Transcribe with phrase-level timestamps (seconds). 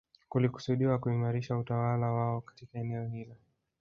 [0.29, 3.35] Kulikusudiwa kuimarisha utawala wao katika eneo hilo